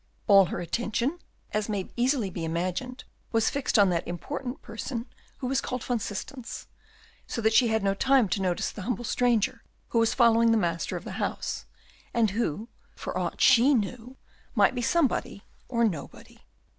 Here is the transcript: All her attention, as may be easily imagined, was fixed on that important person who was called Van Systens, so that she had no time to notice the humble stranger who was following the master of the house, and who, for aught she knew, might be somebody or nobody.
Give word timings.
All 0.25 0.45
her 0.45 0.59
attention, 0.59 1.19
as 1.53 1.69
may 1.69 1.83
be 1.83 1.91
easily 1.95 2.33
imagined, 2.43 3.03
was 3.31 3.51
fixed 3.51 3.77
on 3.77 3.91
that 3.91 4.07
important 4.07 4.63
person 4.63 5.05
who 5.37 5.47
was 5.47 5.61
called 5.61 5.83
Van 5.83 5.99
Systens, 5.99 6.65
so 7.27 7.39
that 7.39 7.53
she 7.53 7.67
had 7.67 7.83
no 7.83 7.93
time 7.93 8.27
to 8.29 8.41
notice 8.41 8.71
the 8.71 8.81
humble 8.81 9.03
stranger 9.03 9.61
who 9.89 9.99
was 9.99 10.15
following 10.15 10.49
the 10.49 10.57
master 10.57 10.97
of 10.97 11.03
the 11.03 11.19
house, 11.21 11.65
and 12.15 12.31
who, 12.31 12.67
for 12.95 13.15
aught 13.15 13.41
she 13.41 13.75
knew, 13.75 14.17
might 14.55 14.73
be 14.73 14.81
somebody 14.81 15.43
or 15.69 15.83
nobody. 15.83 16.39